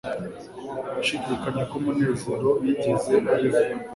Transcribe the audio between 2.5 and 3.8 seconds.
yigeze abivuga